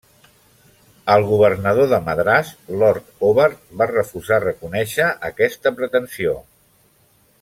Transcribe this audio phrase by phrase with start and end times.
[1.15, 2.49] El governador de Madràs,
[2.83, 6.35] Lord Hobart, va refusar reconèixer aquesta pretensió.